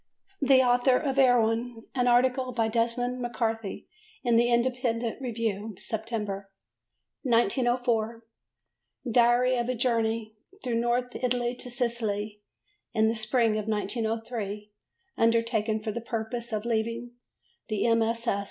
[0.41, 3.87] "The Author of Erewhon," an article by Desmond MacCarthy
[4.23, 6.49] in the Independent Review (September).
[7.21, 8.25] 1904.
[9.11, 10.33] Diary of a Journey
[10.63, 12.41] through North Italy to Sicily
[12.95, 14.71] (in the spring of 1903,
[15.17, 17.11] undertaken for the purpose of leaving
[17.69, 18.39] the MSS.